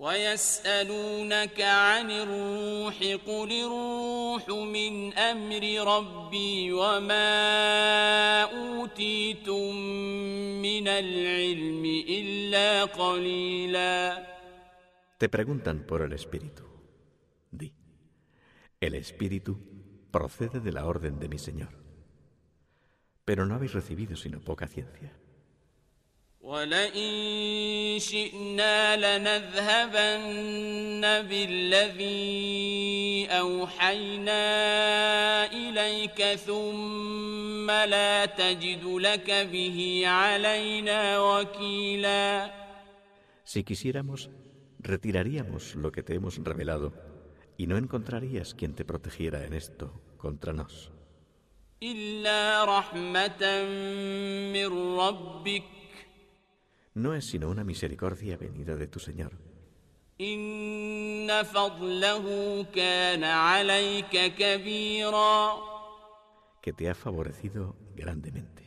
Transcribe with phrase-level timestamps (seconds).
[0.00, 5.64] ويسألونك عن الروح قل الروح من أمر
[5.96, 9.76] ربي وما أوتيتم
[10.62, 14.26] من العلم إلا قليلا
[15.18, 16.62] Te preguntan por el Espíritu.
[17.50, 17.72] Di,
[18.80, 19.58] el Espíritu
[20.10, 21.72] procede de la orden de mi Señor.
[23.24, 25.16] Pero no habéis recibido sino poca ciencia.
[26.50, 30.22] ولئن شئنا لنذهبن
[31.28, 34.42] بالذي أوحينا
[35.52, 42.50] إليك ثم لا تجد لك به علينا وكيلا
[43.44, 44.30] Si quisiéramos,
[44.78, 46.92] retiraríamos lo que te hemos revelado
[47.56, 50.90] y no encontrarías quien te protegiera en esto contra nos.
[51.82, 53.62] إلا رحمة
[54.52, 55.79] من ربك
[56.94, 59.32] No es sino una misericordia venida de tu Señor,
[60.20, 65.56] إن فضله كان عليك كبيرا
[66.62, 68.62] que te ha favorecido grandemente.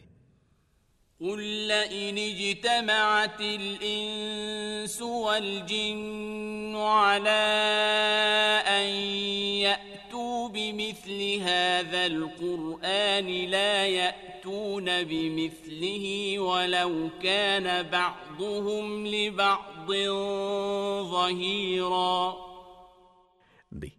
[1.21, 7.29] قل لئن اجتمعت الإنس والجن على
[8.67, 8.87] أن
[9.67, 13.87] يأتوا بمثل هذا القرآن لا
[14.63, 19.91] يأتون بمثله ولو كان بعضهم لبعض
[21.11, 22.49] ظهيرا
[23.71, 23.93] Di,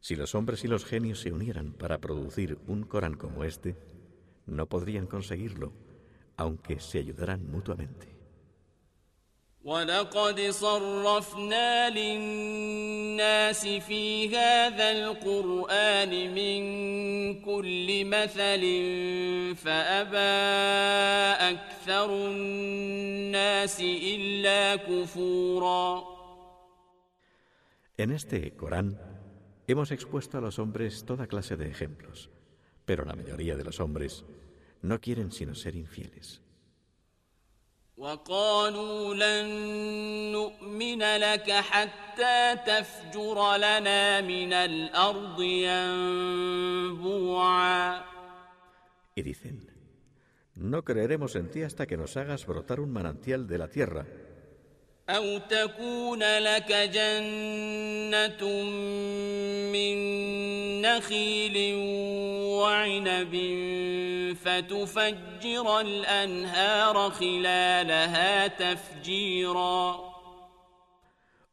[0.00, 3.76] si los hombres y los genios se unieran para producir un Corán como este,
[4.46, 5.72] no podrían conseguirlo,
[6.36, 8.06] aunque se ayudaran mutuamente.
[9.64, 16.60] ولقد صرفنا للناس في هذا القرآن من
[17.40, 18.62] كل مثل
[19.56, 20.34] فأبى
[21.54, 26.14] أكثر الناس إلا كفورا
[27.96, 28.98] En este Corán
[29.68, 32.28] hemos expuesto a los hombres toda clase de ejemplos,
[32.84, 34.24] pero la mayoría de los hombres
[34.82, 36.42] no quieren sino ser infieles.
[37.98, 39.46] وقالوا لن
[40.32, 45.42] نؤمن لك حتى تفجر لنا من الأرض
[47.02, 48.04] ينبوعا
[49.16, 49.70] Y dicen,
[50.56, 54.06] no creeremos en ti hasta que nos hagas brotar un manantial de la tierra,
[55.09, 58.43] أو تكون لك جنة
[59.73, 59.97] من
[60.81, 61.75] نخيل
[62.61, 63.33] وعنب
[64.45, 70.09] فتفجر الأنهار خلالها تفجيرا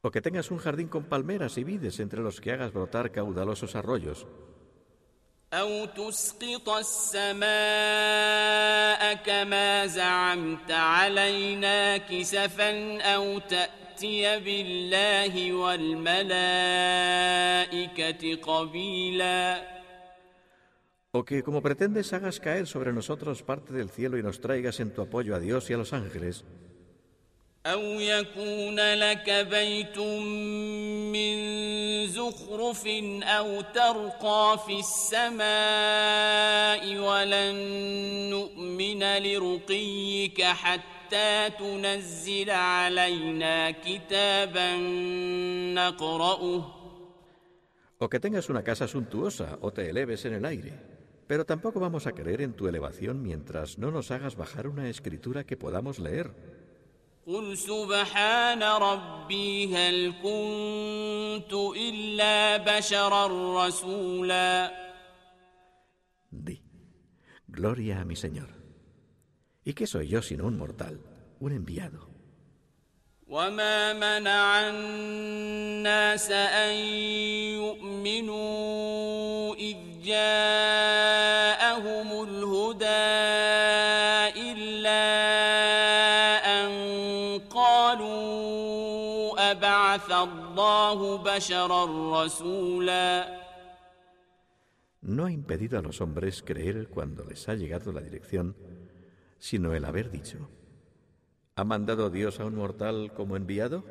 [0.01, 3.75] o que tengas un jardín con palmeras y vides entre los que hagas brotar caudalosos
[3.75, 4.25] arroyos,
[5.53, 7.47] أو تسقط السماء
[9.26, 16.22] كما زعمت علينا كسفا أو تأتي بالله والملائكة
[18.34, 19.72] قبيلا
[21.14, 24.94] o que, como pretendes, hagas caer sobre nosotros parte del cielo y nos traigas en
[24.94, 26.46] tu apoyo a Dios y a los ángeles,
[27.66, 29.98] أو يكون لك بيت
[31.14, 31.36] من
[32.06, 32.86] زخرف
[33.22, 35.38] أو ترقى في السماء
[36.98, 37.54] ولن
[38.30, 44.76] نؤمن لرقيك حتى تنزل علينا كتابا
[45.74, 46.82] نقرأه
[48.02, 50.72] o que tengas una casa suntuosa o te eleves en el aire.
[51.28, 55.44] Pero tampoco vamos a creer en tu elevación mientras no nos hagas bajar una escritura
[55.44, 56.32] que podamos leer.
[57.27, 63.27] قل سبحان ربي هل كنت إلا بشرا
[63.67, 64.87] رسولا
[66.31, 66.61] Di,
[67.47, 68.49] Gloria a mi Señor.
[69.65, 71.01] ¿Y qué soy yo sino un mortal,
[71.39, 72.07] un enviado?
[73.27, 76.75] وما منع الناس أن
[77.59, 80.76] يؤمنوا إذ جاءهم
[90.86, 91.84] الله بشرا
[92.24, 93.42] رسولا
[95.04, 98.54] No ha impedido a los hombres creer cuando les ha llegado la dirección,
[99.40, 100.48] sino el haber dicho,
[101.56, 103.84] ¿ha mandado Dios a un mortal como enviado?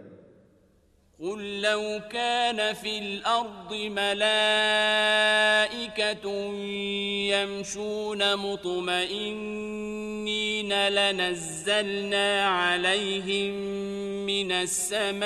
[1.22, 4.26] قل لو كان في الأرض ملائكة
[7.34, 9.92] يمشون مطمئنين
[10.88, 13.54] لنزلنا عليهم
[14.26, 15.24] من السماء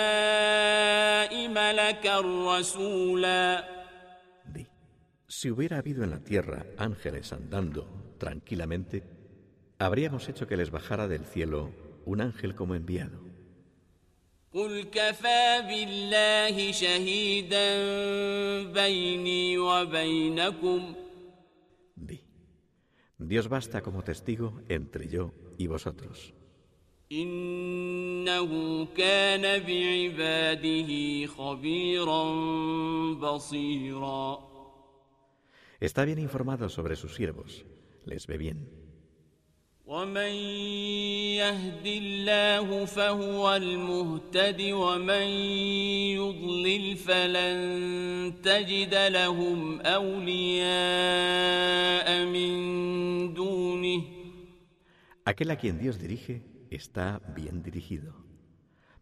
[1.48, 3.76] ملكا رسولا
[4.54, 4.68] Di,
[5.28, 7.88] si hubiera habido en la tierra ángeles andando
[8.18, 9.04] tranquilamente,
[9.80, 11.72] habríamos hecho que les bajara del cielo
[12.06, 13.29] un ángel como enviado.
[14.54, 17.68] قل كفى بالله شهيدا
[18.74, 20.94] بيني وبينكم
[21.96, 22.20] Di,
[23.20, 26.34] Dios basta como testigo entre yo y vosotros.
[27.12, 32.24] إنه كان بعباده خبيرا
[33.14, 34.46] بصيرا
[35.82, 37.66] Está bien informado sobre sus siervos,
[38.06, 38.79] les ve bien.
[39.90, 40.34] ومن
[41.38, 45.28] يهد الله فهو المهتد ومن
[46.18, 50.66] يضلل فلن تجد لهم اولياء
[52.26, 54.02] من دونه
[55.26, 58.14] Aquel a quien Dios dirige está bien dirigido,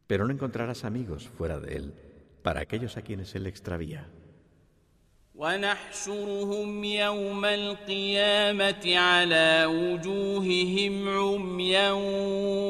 [0.07, 1.93] pero no encontrarás amigos fuera de él
[2.43, 4.09] para aquellos a quienes él extravía.
[5.38, 11.90] ونحشرهم يوم القيامة على وجوههم عميا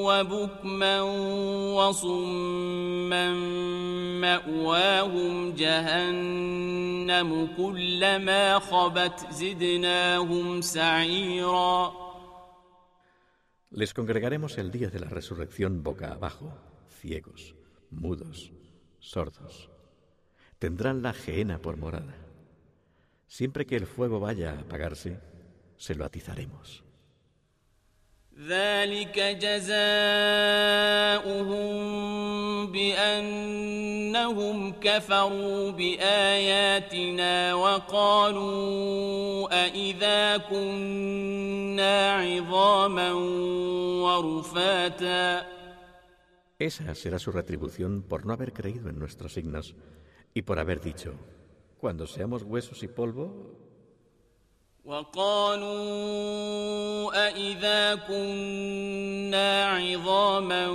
[0.07, 1.03] وبكما
[1.79, 3.33] وصما
[4.21, 12.09] مأواهم جهنم كلما خبت زدناهم سعيرا
[13.71, 16.53] Les congregaremos el día de la resurrección boca abajo,
[17.01, 17.55] ciegos,
[17.91, 18.51] mudos,
[18.99, 19.71] sordos.
[20.59, 22.28] Tendrán la gehenna por morada.
[23.28, 25.20] Siempre que el fuego vaya a apagarse,
[25.78, 26.84] se lo atizaremos.
[28.40, 29.74] ذلك جزاؤهم
[32.72, 43.12] بأنهم كفروا بآياتنا وقالوا أإذا كنا عظاما
[44.04, 45.54] ورفاتا
[46.60, 49.76] Esa será su retribución por no haber creído en nuestros signos
[50.34, 51.14] y por haber dicho,
[51.80, 53.54] cuando seamos huesos y polvo,
[54.86, 56.04] وقالوا
[57.28, 60.68] أإذا كنا عظاما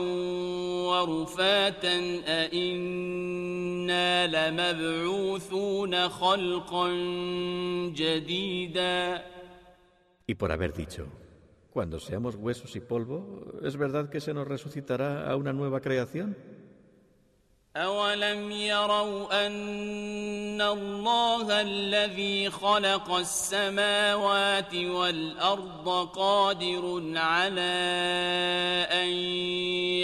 [0.89, 6.89] ورفاتا أإنا لمبعوثون خلقا
[7.95, 9.23] جديدا
[10.31, 11.07] y por haber dicho,
[11.71, 16.37] cuando seamos huesos y polvo, ¿es verdad que se nos resucitará a una nueva creación?
[17.76, 27.74] أولم يروا أن الله الذي خلق السماوات والأرض قادر على
[28.92, 29.10] أن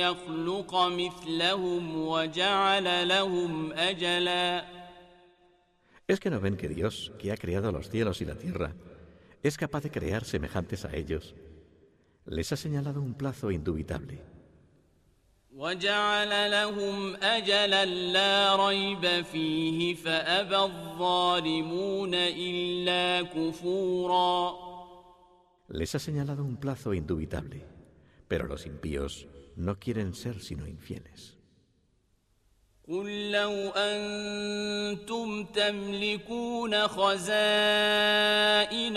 [0.01, 4.65] يخلق مثلهم وجعل لهم أجلا
[6.07, 8.73] ¿Es que no ven que Dios, que ha creado los cielos y la tierra,
[9.43, 11.35] es capaz de crear semejantes a ellos?
[12.25, 14.38] Les ha señalado un plazo indubitable.
[15.59, 24.69] وجعل لهم أجلا لا ريب فيه فأبى الظالمون إلا كفورا
[25.71, 27.63] Les ha señalado un plazo indubitable,
[28.27, 31.35] pero los impíos no quieren ser sino infieles.
[32.89, 38.17] قل لو أنتم تملكون خزائن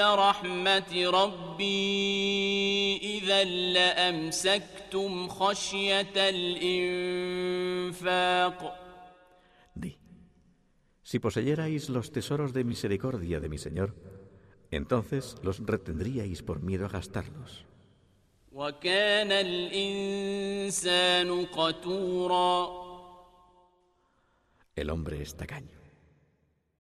[0.00, 4.81] رحمة ربي إذا لأمسكتم
[5.29, 8.07] خشية الإنفاق
[9.75, 9.97] Di,
[11.03, 13.95] si poseyerais los tesoros de misericordia de mi Señor,
[14.71, 17.65] entonces los retendríais por miedo a gastarlos.
[18.51, 22.87] وكان الإنسان قتورا
[24.75, 25.80] El hombre es tacaño.